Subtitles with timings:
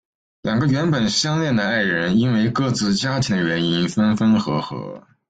[0.41, 5.05] 两个原本相恋的爱人因为各自家庭的原因分分合合。